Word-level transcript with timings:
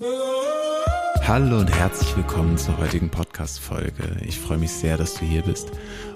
Hallo 0.00 1.58
und 1.58 1.70
herzlich 1.72 2.16
willkommen 2.16 2.56
zur 2.56 2.78
heutigen 2.78 3.10
Podcast-Folge. 3.10 4.16
Ich 4.24 4.38
freue 4.38 4.58
mich 4.58 4.70
sehr, 4.70 4.96
dass 4.96 5.14
du 5.14 5.24
hier 5.24 5.42
bist. 5.42 5.72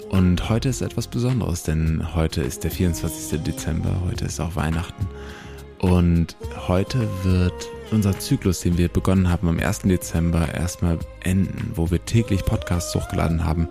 Und 0.09 0.47
heute 0.49 0.69
ist 0.69 0.81
etwas 0.81 1.07
Besonderes, 1.07 1.63
denn 1.63 2.15
heute 2.15 2.41
ist 2.41 2.63
der 2.63 2.71
24. 2.71 3.43
Dezember, 3.43 3.93
heute 4.05 4.23
ist 4.23 4.39
auch 4.39 4.55
Weihnachten. 4.55 5.05
Und 5.79 6.37
heute 6.67 7.09
wird 7.23 7.69
unser 7.91 8.17
Zyklus, 8.17 8.61
den 8.61 8.77
wir 8.77 8.87
begonnen 8.87 9.29
haben 9.29 9.49
am 9.49 9.59
1. 9.59 9.79
Dezember, 9.79 10.53
erstmal 10.53 10.97
enden, 11.21 11.71
wo 11.75 11.91
wir 11.91 12.05
täglich 12.05 12.45
Podcasts 12.45 12.95
hochgeladen 12.95 13.43
haben. 13.43 13.67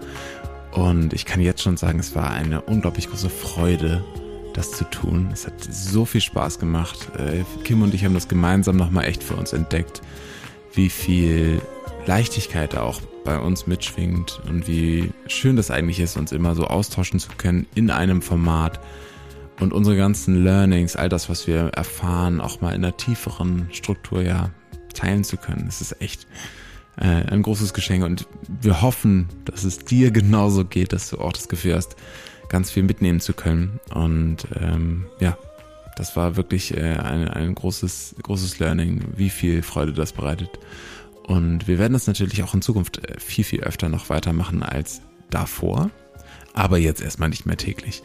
Und 0.73 1.15
ich 1.15 1.25
kann 1.25 1.41
jetzt 1.41 1.63
schon 1.63 1.79
sagen, 1.79 1.99
es 2.01 2.15
war 2.15 2.31
eine 2.31 2.61
unglaublich 2.61 3.09
große 3.09 3.31
Freude, 3.31 4.05
das 4.53 4.73
zu 4.73 4.85
tun. 4.85 5.31
Es 5.33 5.47
hat 5.47 5.55
so 5.63 6.05
viel 6.05 6.21
Spaß 6.21 6.59
gemacht. 6.59 7.09
Äh, 7.19 7.45
Kim 7.65 7.83
und 7.83 7.95
ich 7.95 8.05
haben 8.05 8.15
das 8.15 8.29
gemeinsam 8.29 8.77
nochmal 8.77 9.05
echt 9.07 9.23
für 9.23 9.35
uns 9.35 9.53
entdeckt 9.53 10.03
wie 10.75 10.89
viel 10.89 11.61
Leichtigkeit 12.07 12.77
auch 12.77 13.01
bei 13.25 13.39
uns 13.39 13.67
mitschwingt 13.67 14.41
und 14.49 14.67
wie 14.67 15.11
schön 15.27 15.57
das 15.57 15.71
eigentlich 15.71 16.01
ist, 16.01 16.17
uns 16.17 16.33
immer 16.33 16.55
so 16.55 16.65
austauschen 16.65 17.21
zu 17.21 17.29
können 17.39 17.67
in 17.75 17.91
einem 17.91 18.23
Format 18.23 18.81
und 19.61 19.73
unsere 19.73 19.97
ganzen 19.97 20.43
Learnings, 20.43 20.97
all 20.97 21.09
das, 21.09 21.29
was 21.29 21.47
wir 21.47 21.69
erfahren, 21.69 22.41
auch 22.41 22.61
mal 22.61 22.75
in 22.75 22.85
einer 22.85 22.97
tieferen 22.97 23.69
Struktur 23.71 24.23
ja 24.23 24.51
teilen 24.95 25.23
zu 25.23 25.37
können. 25.37 25.67
Es 25.69 25.81
ist 25.81 26.01
echt 26.01 26.27
äh, 26.97 27.05
ein 27.05 27.43
großes 27.43 27.73
Geschenk 27.75 28.05
und 28.05 28.27
wir 28.61 28.83
hoffen, 28.83 29.29
dass 29.45 29.63
es 29.63 29.79
dir 29.79 30.11
genauso 30.11 30.65
geht, 30.65 30.93
dass 30.93 31.11
du 31.11 31.19
auch 31.19 31.33
das 31.33 31.49
Gefühl 31.49 31.77
hast, 31.77 31.97
ganz 32.53 32.71
viel 32.71 32.85
mitnehmen 32.85 33.19
zu 33.19 33.33
können 33.33 33.81
und 33.93 34.47
ähm, 34.55 35.07
ja, 35.19 35.37
das 35.97 36.17
war 36.17 36.37
wirklich 36.37 36.77
äh, 36.77 36.97
ein, 36.99 37.29
ein 37.29 37.55
großes, 37.55 38.17
großes 38.23 38.59
Learning, 38.59 39.03
wie 39.17 39.31
viel 39.31 39.63
Freude 39.63 39.93
das 39.93 40.13
bereitet. 40.13 40.51
Und 41.25 41.69
wir 41.69 41.79
werden 41.79 41.93
das 41.93 42.07
natürlich 42.07 42.43
auch 42.43 42.55
in 42.55 42.63
Zukunft 42.63 43.07
äh, 43.07 43.19
viel, 43.21 43.45
viel 43.45 43.61
öfter 43.61 43.89
noch 43.89 44.09
weitermachen 44.09 44.63
als 44.63 45.03
davor. 45.31 45.91
Aber 46.55 46.79
jetzt 46.79 47.03
erstmal 47.03 47.29
nicht 47.29 47.47
mehr 47.47 47.57
täglich. 47.57 48.03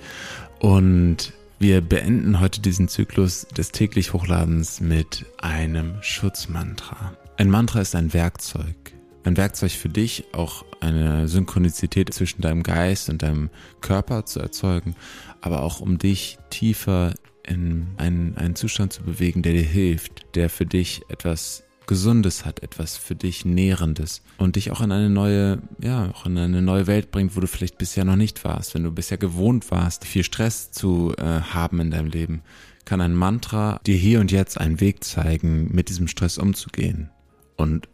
Und 0.59 1.33
wir 1.59 1.81
beenden 1.81 2.39
heute 2.39 2.61
diesen 2.61 2.87
Zyklus 2.87 3.47
des 3.47 3.71
täglich 3.71 4.13
Hochladens 4.13 4.79
mit 4.79 5.25
einem 5.37 5.95
Schutzmantra. 6.01 7.13
Ein 7.37 7.49
Mantra 7.49 7.81
ist 7.81 7.95
ein 7.95 8.13
Werkzeug. 8.13 8.96
Ein 9.23 9.37
Werkzeug 9.37 9.71
für 9.71 9.89
dich, 9.89 10.25
auch 10.31 10.63
eine 10.79 11.27
Synchronizität 11.27 12.13
zwischen 12.13 12.41
deinem 12.41 12.63
Geist 12.63 13.09
und 13.09 13.21
deinem 13.21 13.49
Körper 13.81 14.25
zu 14.25 14.39
erzeugen, 14.39 14.95
aber 15.41 15.63
auch 15.63 15.79
um 15.79 15.97
dich 15.97 16.37
tiefer 16.49 17.13
in 17.43 17.87
einen, 17.97 18.37
einen 18.37 18.55
Zustand 18.55 18.93
zu 18.93 19.03
bewegen, 19.03 19.41
der 19.41 19.53
dir 19.53 19.63
hilft, 19.63 20.35
der 20.35 20.49
für 20.49 20.65
dich 20.65 21.01
etwas 21.09 21.63
Gesundes 21.87 22.45
hat, 22.45 22.61
etwas 22.61 22.97
für 22.97 23.15
dich 23.15 23.45
Nährendes 23.45 24.21
und 24.37 24.57
dich 24.57 24.71
auch 24.71 24.81
in 24.81 24.91
eine 24.91 25.09
neue, 25.09 25.59
ja, 25.81 26.11
auch 26.11 26.25
in 26.25 26.37
eine 26.37 26.61
neue 26.61 26.85
Welt 26.85 27.11
bringt, 27.11 27.35
wo 27.35 27.39
du 27.39 27.47
vielleicht 27.47 27.77
bisher 27.77 28.03
noch 28.03 28.17
nicht 28.17 28.43
warst. 28.43 28.75
Wenn 28.75 28.83
du 28.83 28.91
bisher 28.91 29.17
gewohnt 29.17 29.71
warst, 29.71 30.05
viel 30.05 30.23
Stress 30.23 30.71
zu 30.71 31.13
äh, 31.17 31.23
haben 31.23 31.79
in 31.79 31.91
deinem 31.91 32.09
Leben, 32.09 32.41
kann 32.83 33.01
ein 33.01 33.15
Mantra 33.15 33.79
dir 33.87 33.95
hier 33.95 34.19
und 34.19 34.31
jetzt 34.31 34.59
einen 34.59 34.81
Weg 34.81 35.03
zeigen, 35.03 35.73
mit 35.73 35.89
diesem 35.89 36.07
Stress 36.07 36.37
umzugehen 36.37 37.09
und 37.55 37.87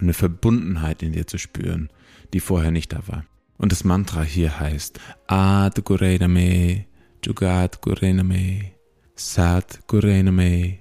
eine 0.00 0.14
Verbundenheit 0.14 1.02
in 1.02 1.12
dir 1.12 1.26
zu 1.26 1.38
spüren, 1.38 1.90
die 2.32 2.40
vorher 2.40 2.70
nicht 2.70 2.92
da 2.92 3.06
war. 3.06 3.24
Und 3.56 3.72
das 3.72 3.84
Mantra 3.84 4.22
hier 4.22 4.60
heißt 4.60 5.00
Ad 5.26 5.82
Gurename, 5.82 6.84
Jugat 7.24 7.82
Gurename, 7.82 8.72
Sat 9.16 9.80
Gurename, 9.88 10.78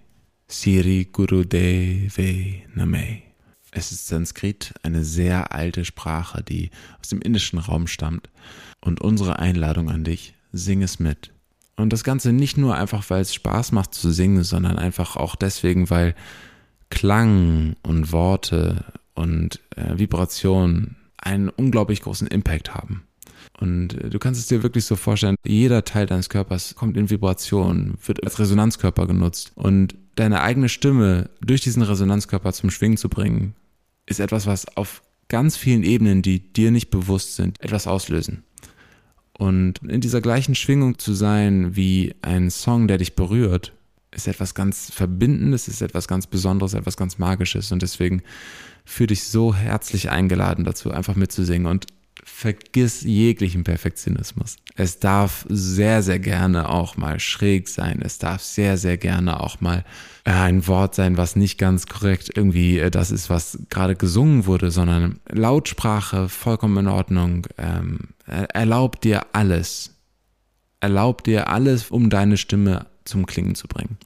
Siri 0.48 1.10
Gurudeve 1.12 2.62
Name. 2.76 3.22
Es 3.72 3.92
ist 3.92 4.08
Sanskrit, 4.08 4.74
eine 4.84 5.04
sehr 5.04 5.54
alte 5.54 5.86
Sprache, 5.86 6.44
die 6.44 6.70
aus 7.00 7.10
dem 7.10 7.22
indischen 7.22 7.60
Raum 7.60 7.88
stammt. 7.88 8.30
Und 8.80 9.02
unsere 9.02 9.40
Einladung 9.40 9.90
an 9.90 10.04
dich, 10.04 10.36
sing 10.52 10.82
es 10.82 11.00
mit. 11.00 11.34
Und 11.76 11.94
das 11.94 12.04
Ganze 12.04 12.32
nicht 12.32 12.58
nur 12.58 12.76
einfach, 12.76 13.08
weil 13.10 13.22
es 13.22 13.34
Spaß 13.34 13.72
macht 13.72 13.94
zu 13.94 14.12
singen, 14.12 14.44
sondern 14.44 14.78
einfach 14.78 15.16
auch 15.16 15.36
deswegen, 15.36 15.90
weil 15.90 16.16
Klang 16.90 17.76
und 17.84 18.12
Worte 18.12 18.86
und 19.18 19.60
äh, 19.76 19.98
Vibration 19.98 20.96
einen 21.18 21.50
unglaublich 21.50 22.02
großen 22.02 22.28
Impact 22.28 22.76
haben. 22.76 23.04
Und 23.60 23.96
äh, 23.96 24.10
du 24.10 24.20
kannst 24.20 24.40
es 24.40 24.48
dir 24.48 24.62
wirklich 24.62 24.86
so 24.86 24.96
vorstellen, 24.96 25.36
jeder 25.46 25.84
Teil 25.84 26.06
deines 26.06 26.30
Körpers 26.30 26.76
kommt 26.76 26.96
in 26.98 27.10
Vibration, 27.10 27.96
wird 28.06 28.24
als 28.24 28.40
Resonanzkörper 28.40 29.08
genutzt. 29.08 29.52
Und 29.56 29.96
deine 30.16 30.42
eigene 30.42 30.70
Stimme 30.70 31.32
durch 31.42 31.62
diesen 31.62 31.82
Resonanzkörper 31.82 32.54
zum 32.54 32.70
Schwingen 32.70 32.98
zu 32.98 33.10
bringen, 33.10 33.56
ist 34.06 34.20
etwas, 34.20 34.46
was 34.46 34.78
auf 34.78 35.02
ganz 35.30 35.58
vielen 35.58 35.84
Ebenen, 35.84 36.22
die 36.22 36.54
dir 36.54 36.72
nicht 36.72 36.92
bewusst 36.92 37.36
sind, 37.36 37.60
etwas 37.62 37.88
auslösen. 37.88 38.44
Und 39.34 39.80
in 39.80 40.02
dieser 40.02 40.22
gleichen 40.22 40.56
Schwingung 40.56 41.00
zu 41.00 41.14
sein 41.14 41.76
wie 41.76 42.16
ein 42.22 42.50
Song, 42.50 42.88
der 42.88 43.00
dich 43.00 43.16
berührt, 43.16 43.74
ist 44.12 44.28
etwas 44.28 44.56
ganz 44.56 44.92
Verbindendes, 44.92 45.68
ist 45.68 45.82
etwas 45.82 46.08
ganz 46.08 46.28
Besonderes, 46.28 46.74
etwas 46.74 46.98
ganz 46.98 47.18
Magisches. 47.18 47.72
Und 47.72 47.82
deswegen 47.82 48.22
fühle 48.88 49.08
dich 49.08 49.26
so 49.26 49.54
herzlich 49.54 50.10
eingeladen 50.10 50.64
dazu, 50.64 50.92
einfach 50.92 51.16
mitzusingen. 51.16 51.68
Und 51.68 51.88
vergiss 52.24 53.02
jeglichen 53.02 53.64
Perfektionismus. 53.64 54.58
Es 54.76 55.00
darf 55.00 55.46
sehr, 55.50 56.04
sehr 56.04 56.20
gerne 56.20 56.70
auch 56.70 56.98
mal 56.98 57.20
schräg 57.20 57.68
sein. 57.68 58.02
Es 58.04 58.20
darf 58.20 58.44
sehr, 58.44 58.78
sehr 58.78 58.98
gerne 58.98 59.40
auch 59.40 59.60
mal 59.60 59.84
äh, 60.24 60.32
ein 60.32 60.68
Wort 60.68 60.94
sein, 60.94 61.18
was 61.18 61.36
nicht 61.36 61.58
ganz 61.58 61.88
korrekt 61.88 62.30
irgendwie 62.36 62.80
äh, 62.80 62.92
das 62.92 63.12
ist, 63.12 63.30
was 63.30 63.58
gerade 63.70 63.96
gesungen 63.96 64.46
wurde, 64.46 64.72
sondern 64.72 65.20
Lautsprache 65.30 66.30
vollkommen 66.30 66.78
in 66.78 66.88
Ordnung. 66.88 67.48
Ähm, 67.58 68.00
erlaub 68.26 69.02
dir 69.02 69.26
alles. 69.34 69.96
Erlaub 70.80 71.24
dir 71.24 71.50
alles, 71.50 71.90
um 71.90 72.10
deine 72.10 72.38
Stimme 72.38 72.86
zum 73.04 73.26
Klingen 73.26 73.56
zu 73.56 73.68
bringen. 73.68 73.98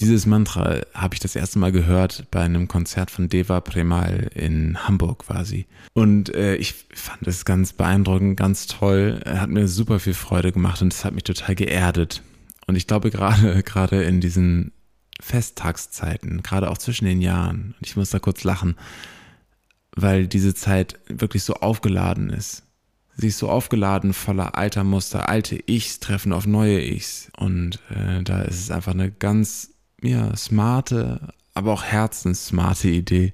Dieses 0.00 0.26
Mantra 0.26 0.82
habe 0.94 1.14
ich 1.14 1.20
das 1.20 1.34
erste 1.34 1.58
Mal 1.58 1.72
gehört 1.72 2.26
bei 2.30 2.40
einem 2.40 2.68
Konzert 2.68 3.10
von 3.10 3.28
Deva 3.28 3.60
Premal 3.60 4.30
in 4.32 4.86
Hamburg 4.86 5.26
quasi. 5.26 5.66
Und 5.92 6.32
äh, 6.34 6.54
ich 6.54 6.74
fand 6.94 7.26
es 7.26 7.44
ganz 7.44 7.72
beeindruckend, 7.72 8.36
ganz 8.36 8.68
toll. 8.68 9.20
Hat 9.26 9.50
mir 9.50 9.66
super 9.66 9.98
viel 9.98 10.14
Freude 10.14 10.52
gemacht 10.52 10.82
und 10.82 10.92
es 10.92 11.04
hat 11.04 11.14
mich 11.14 11.24
total 11.24 11.56
geerdet. 11.56 12.22
Und 12.68 12.76
ich 12.76 12.86
glaube 12.86 13.10
gerade, 13.10 13.62
gerade 13.64 14.04
in 14.04 14.20
diesen 14.20 14.70
Festtagszeiten, 15.20 16.42
gerade 16.44 16.70
auch 16.70 16.78
zwischen 16.78 17.06
den 17.06 17.20
Jahren, 17.20 17.74
und 17.78 17.86
ich 17.86 17.96
muss 17.96 18.10
da 18.10 18.20
kurz 18.20 18.44
lachen, 18.44 18.76
weil 19.96 20.28
diese 20.28 20.54
Zeit 20.54 21.00
wirklich 21.08 21.42
so 21.42 21.54
aufgeladen 21.54 22.30
ist. 22.30 22.62
Sie 23.16 23.28
ist 23.28 23.38
so 23.38 23.50
aufgeladen 23.50 24.12
voller 24.12 24.56
alter 24.56 24.84
Muster, 24.84 25.28
alte 25.28 25.58
Ichs 25.66 25.98
treffen 25.98 26.32
auf 26.32 26.46
neue 26.46 26.80
Ichs. 26.80 27.32
Und 27.36 27.80
äh, 27.90 28.22
da 28.22 28.42
ist 28.42 28.60
es 28.60 28.70
einfach 28.70 28.92
eine 28.92 29.10
ganz 29.10 29.74
ja, 30.02 30.34
smarte, 30.36 31.32
aber 31.54 31.72
auch 31.72 31.84
herzenssmarte 31.84 32.88
Idee, 32.88 33.32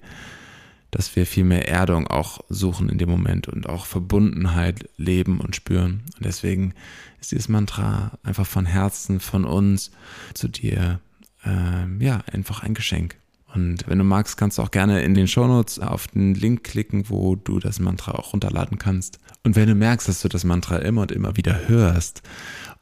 dass 0.91 1.15
wir 1.17 1.27
viel 1.27 1.45
mehr 1.45 1.69
Erdung 1.69 2.07
auch 2.07 2.41
suchen 2.49 2.89
in 2.89 2.99
dem 2.99 3.11
Moment 3.11 3.49
und 3.49 3.69
auch 3.69 3.85
Verbundenheit 3.85 4.89
leben 4.97 5.41
und 5.41 5.57
spüren. 5.57 6.03
Und 6.17 6.25
deswegen 6.25 6.73
ist 7.21 7.33
dieses 7.33 7.49
Mantra 7.49 8.19
einfach 8.23 8.47
von 8.47 8.65
Herzen, 8.65 9.21
von 9.21 9.45
uns 9.45 9.91
zu 10.35 10.49
dir, 10.49 11.01
äh, 11.45 12.05
ja, 12.05 12.23
einfach 12.33 12.63
ein 12.63 12.75
Geschenk. 12.75 13.17
Und 13.55 13.87
wenn 13.87 13.99
du 13.99 14.05
magst, 14.05 14.37
kannst 14.37 14.59
du 14.59 14.63
auch 14.63 14.71
gerne 14.71 15.03
in 15.03 15.15
den 15.15 15.29
Shownotes 15.29 15.79
auf 15.79 16.09
den 16.09 16.35
Link 16.35 16.65
klicken, 16.65 17.09
wo 17.09 17.37
du 17.37 17.61
das 17.61 17.79
Mantra 17.79 18.13
auch 18.13 18.33
runterladen 18.33 18.79
kannst. 18.79 19.21
Und 19.45 19.55
wenn 19.55 19.69
du 19.69 19.75
merkst, 19.75 20.09
dass 20.09 20.23
du 20.23 20.29
das 20.29 20.45
Mantra 20.45 20.79
immer 20.79 21.03
und 21.03 21.13
immer 21.13 21.37
wieder 21.37 21.69
hörst 21.69 22.23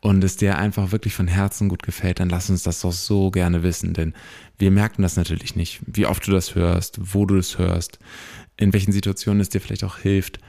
und 0.03 0.23
es 0.25 0.37
dir 0.37 0.59
einfach 0.59 0.91
wirklich 0.91 1.15
von 1.15 1.29
Herzen 1.29 1.69
gut 1.69 1.85
gefällt, 1.85 2.19
dann 2.19 2.29
lass 2.29 2.51
uns 2.51 2.65
das 2.65 2.81
doch 2.81 2.93
so 2.93 3.31
gerne 3.31 3.63
wissen, 3.63 3.95
denn 3.95 4.15
wir 4.59 4.73
merken 4.73 5.03
das 5.03 5.17
natürlich 5.17 5.55
nicht, 5.55 5.81
wie 5.87 6.07
oft 6.07 6.27
du 6.27 6.33
das 6.33 6.57
hörst, 6.57 6.99
wo 7.15 7.25
du 7.25 7.37
es 7.37 7.57
hörst, 7.57 8.01
in 8.57 8.73
welchen 8.73 8.93
Situationen 8.93 9.41
es 9.41 9.49
dir 9.49 9.61
vielleicht 9.61 9.85
auch 9.85 9.99
hilft. 9.99 10.41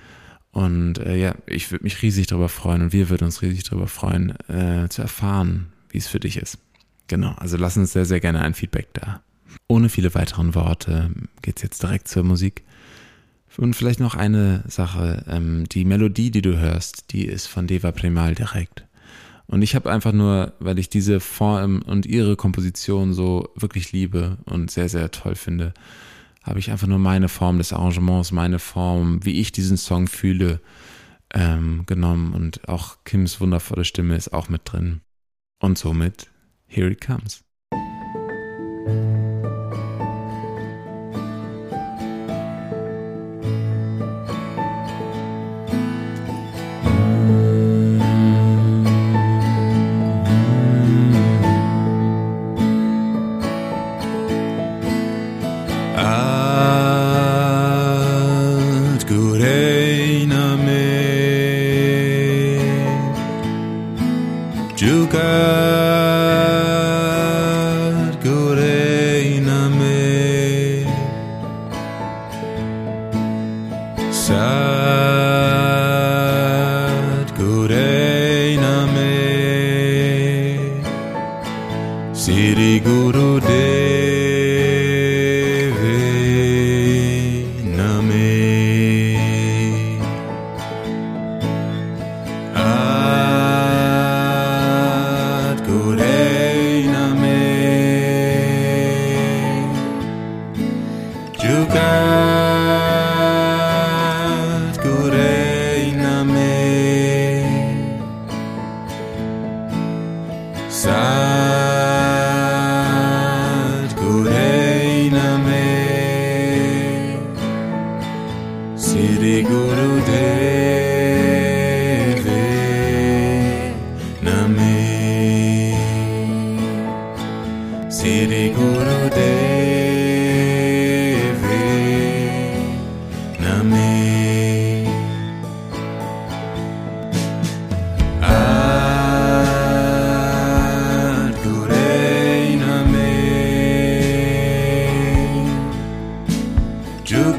Und 0.52 0.98
äh, 0.98 1.18
ja, 1.18 1.36
ich 1.46 1.72
würde 1.72 1.84
mich 1.84 2.02
riesig 2.02 2.28
darüber 2.28 2.50
freuen 2.50 2.82
und 2.82 2.94
wir 2.94 3.10
würden 3.10 3.26
uns 3.26 3.44
riesig 3.44 3.64
darüber 3.64 3.88
freuen, 3.88 4.32
äh, 4.50 4.90
zu 4.90 5.04
erfahren, 5.04 5.68
wie 5.90 6.00
es 6.00 6.08
für 6.08 6.20
dich 6.20 6.38
ist. 6.38 6.58
Genau, 7.08 7.34
also 7.34 7.56
lass 7.56 7.78
uns 7.78 7.94
sehr, 7.94 8.06
sehr 8.06 8.20
gerne 8.20 8.42
ein 8.42 8.56
Feedback 8.56 8.88
da. 8.94 9.22
Ohne 9.68 9.90
viele 9.90 10.16
weiteren 10.16 10.56
Worte 10.56 11.12
geht's 11.44 11.62
jetzt 11.62 11.84
direkt 11.84 12.08
zur 12.08 12.24
Musik. 12.24 12.64
Und 13.58 13.76
vielleicht 13.76 14.00
noch 14.00 14.16
eine 14.16 14.64
Sache. 14.68 15.26
Ähm, 15.28 15.66
die 15.70 15.86
Melodie, 15.86 16.32
die 16.32 16.42
du 16.42 16.58
hörst, 16.58 17.12
die 17.12 17.26
ist 17.26 17.46
von 17.46 17.68
Deva 17.68 17.92
Premal 17.92 18.34
direkt. 18.34 18.86
Und 19.48 19.62
ich 19.62 19.75
habe 19.75 19.92
einfach 19.92 20.13
nur, 20.13 20.54
weil 20.60 20.80
ich 20.80 20.90
diese 20.90 21.19
Form 21.19 21.81
und 21.86 22.06
ihre 22.06 22.36
Komposition 22.36 23.13
so 23.13 23.50
wirklich 23.56 23.92
liebe 23.92 24.38
und 24.45 24.72
sehr, 24.72 24.90
sehr 24.90 25.12
toll 25.12 25.36
finde, 25.36 25.74
habe 26.44 26.60
ich 26.60 26.72
einfach 26.72 26.88
nur 26.88 27.00
meine 27.00 27.30
Form 27.30 27.57
des 27.57 27.74
Arrangements, 27.74 28.31
meine 28.31 28.60
Form, 28.60 29.24
wie 29.25 29.40
ich 29.40 29.51
diesen 29.51 29.78
Song 29.78 30.07
fühle, 30.07 30.60
ähm, 31.34 31.84
genommen. 31.86 32.34
Und 32.34 32.68
auch 32.68 32.98
Kims 33.06 33.40
wundervolle 33.40 33.86
Stimme 33.86 34.16
ist 34.16 34.34
auch 34.34 34.50
mit 34.50 34.62
drin. 34.66 35.01
Und 35.60 35.78
somit, 35.78 36.30
here 36.68 36.89
it 36.89 37.06
comes. 37.06 37.44
side. 74.24 75.03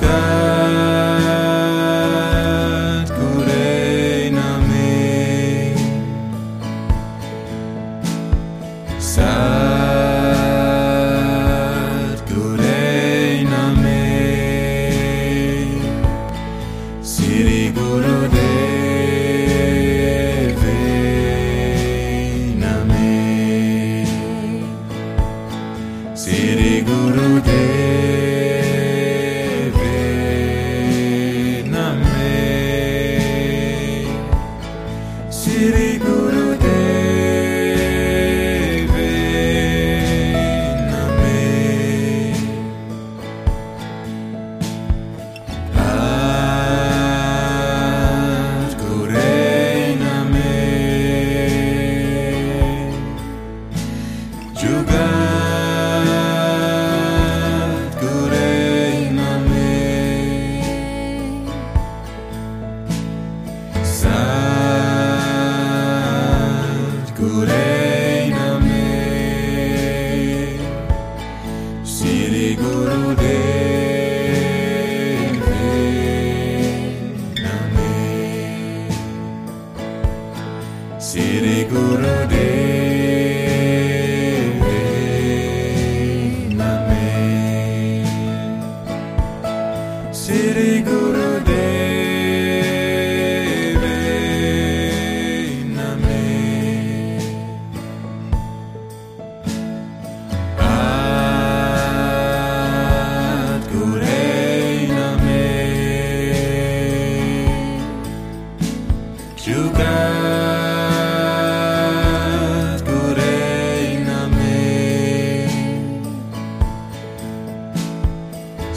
girl. 0.00 0.43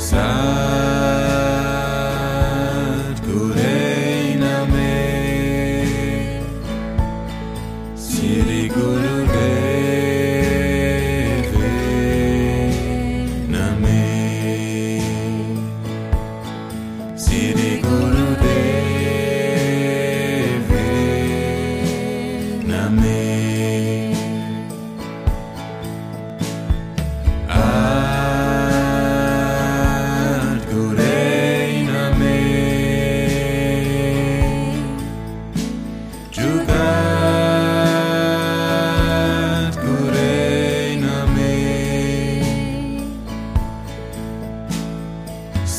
Sad 0.08 0.24
Gurena 3.28 4.56
Siri 7.96 8.64
Guru 8.70 9.18
Siri 17.18 17.82
Guru 17.82 18.28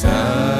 sun. 0.00 0.57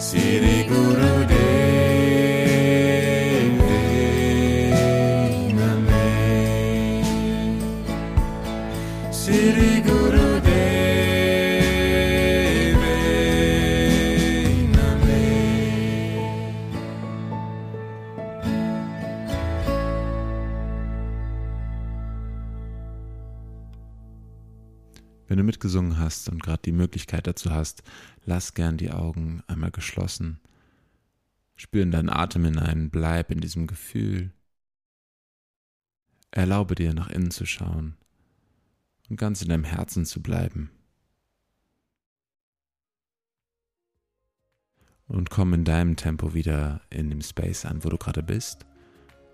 Siriguran. 0.00 0.99
Wenn 25.30 25.36
du 25.36 25.44
mitgesungen 25.44 25.96
hast 25.96 26.28
und 26.28 26.42
gerade 26.42 26.62
die 26.64 26.72
Möglichkeit 26.72 27.28
dazu 27.28 27.52
hast, 27.52 27.84
lass 28.24 28.54
gern 28.54 28.78
die 28.78 28.90
Augen 28.90 29.44
einmal 29.46 29.70
geschlossen. 29.70 30.40
Spür 31.54 31.84
in 31.84 31.92
deinen 31.92 32.10
Atem 32.10 32.46
hinein, 32.46 32.90
bleib 32.90 33.30
in 33.30 33.40
diesem 33.40 33.68
Gefühl. 33.68 34.32
Erlaube 36.32 36.74
dir 36.74 36.94
nach 36.94 37.10
innen 37.10 37.30
zu 37.30 37.46
schauen 37.46 37.96
und 39.08 39.18
ganz 39.18 39.40
in 39.40 39.50
deinem 39.50 39.62
Herzen 39.62 40.04
zu 40.04 40.20
bleiben. 40.20 40.72
Und 45.06 45.30
komm 45.30 45.54
in 45.54 45.64
deinem 45.64 45.94
Tempo 45.94 46.34
wieder 46.34 46.80
in 46.90 47.08
dem 47.08 47.22
Space 47.22 47.66
an, 47.66 47.84
wo 47.84 47.88
du 47.88 47.98
gerade 47.98 48.24
bist 48.24 48.66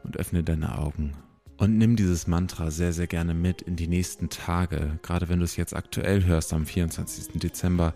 und 0.03 0.19
öffne 0.19 0.45
deine 0.45 0.77
Augen. 0.77 1.17
Und 1.59 1.79
nimm 1.79 1.97
dieses 1.97 2.27
Mantra 2.27 2.71
sehr, 2.71 2.93
sehr 2.93 3.07
gerne 3.07 3.33
mit 3.33 3.63
in 3.63 3.77
die 3.77 3.89
nächsten 3.89 4.29
Tage. 4.29 4.99
Gerade 5.03 5.29
wenn 5.29 5.39
du 5.39 5.45
es 5.45 5.57
jetzt 5.57 5.75
aktuell 5.75 6.25
hörst, 6.25 6.53
am 6.53 6.67
24. 6.67 7.41
Dezember 7.41 7.95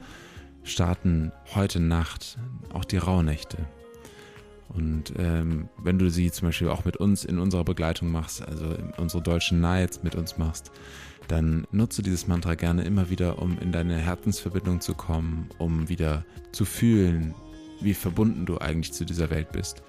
starten 0.63 1.31
heute 1.55 1.81
Nacht 1.81 2.39
auch 2.73 2.85
die 2.85 2.97
Rauhnächte. 2.97 3.59
Und 4.69 5.13
ähm, 5.19 5.69
wenn 5.83 5.99
du 5.99 6.11
sie 6.11 6.31
zum 6.31 6.49
Beispiel 6.49 6.69
auch 6.69 6.85
mit 6.85 6.97
uns 6.97 7.25
in 7.25 7.39
unserer 7.39 7.65
Begleitung 7.65 8.11
machst, 8.11 8.47
also 8.47 8.77
unsere 8.97 9.23
deutschen 9.23 9.61
Nights 9.61 10.03
mit 10.03 10.15
uns 10.15 10.39
machst, 10.39 10.71
dann 11.29 11.67
nutze 11.71 12.03
dieses 12.03 12.29
Mantra 12.29 12.55
gerne 12.55 12.85
immer 12.85 13.11
wieder, 13.11 13.41
um 13.41 13.59
in 13.59 13.73
deine 13.73 13.97
Herzensverbindung 13.97 14.81
zu 14.81 14.95
kommen, 14.95 15.49
um 15.59 15.89
wieder 15.89 16.25
zu 16.53 16.65
fühlen, 16.65 17.35
wie 17.81 17.95
verbunden 17.95 18.47
du 18.47 18.59
eigentlich 18.59 18.93
zu 18.93 19.05
dieser 19.05 19.31
Welt 19.31 19.53
bist. 19.53 19.83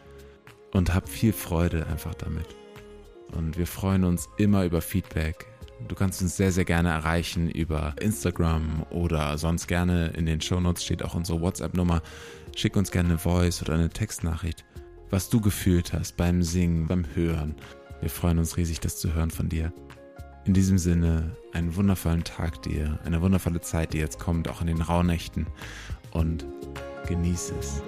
Und 0.74 0.94
hab 0.94 1.10
viel 1.10 1.34
Freude 1.34 1.86
einfach 1.88 2.16
damit. 2.16 2.61
Und 3.36 3.58
wir 3.58 3.68
freuen 3.68 4.04
uns 4.04 4.30
immer 4.38 4.66
über 4.66 4.82
Feedback. 4.82 5.48
Du 5.88 5.96
kannst 5.96 6.22
uns 6.22 6.38
sehr, 6.38 6.52
sehr 6.52 6.66
gerne 6.66 6.90
erreichen 6.90 7.50
über 7.50 7.96
Instagram 8.00 8.86
oder 8.92 9.38
sonst 9.38 9.68
gerne 9.68 10.10
in 10.10 10.26
den 10.26 10.42
Show 10.42 10.60
Notes 10.60 10.84
steht 10.84 11.04
auch 11.04 11.16
unsere 11.16 11.42
WhatsApp-Nummer. 11.42 12.02
Schick 12.56 12.76
uns 12.76 12.92
gerne 12.92 13.10
eine 13.10 13.18
Voice 13.18 13.62
oder 13.62 13.74
eine 13.74 13.90
Textnachricht, 13.90 14.64
was 15.10 15.30
du 15.30 15.42
gefühlt 15.42 15.94
hast 15.94 16.18
beim 16.18 16.44
Singen, 16.44 16.88
beim 16.88 17.06
Hören. 17.16 17.56
Wir 18.00 18.10
freuen 18.10 18.40
uns 18.40 18.58
riesig, 18.58 18.80
das 18.80 18.98
zu 18.98 19.14
hören 19.14 19.32
von 19.32 19.50
dir. 19.50 19.74
In 20.46 20.54
diesem 20.54 20.78
Sinne, 20.78 21.36
einen 21.54 21.76
wundervollen 21.76 22.24
Tag 22.24 22.62
dir, 22.64 23.00
eine 23.06 23.22
wundervolle 23.22 23.62
Zeit, 23.62 23.94
die 23.94 24.00
jetzt 24.00 24.20
kommt, 24.20 24.48
auch 24.48 24.62
in 24.62 24.68
den 24.68 24.82
Rauhnächten. 24.82 25.48
Und 26.12 26.46
genieße 27.08 27.54
es. 27.60 27.82